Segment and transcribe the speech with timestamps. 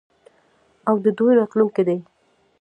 [0.89, 1.99] او د دوی راتلونکی دی.